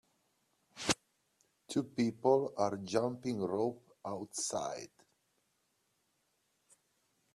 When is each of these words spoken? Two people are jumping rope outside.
Two 1.67 1.83
people 1.83 2.55
are 2.57 2.77
jumping 2.77 3.39
rope 3.39 3.95
outside. 4.03 4.89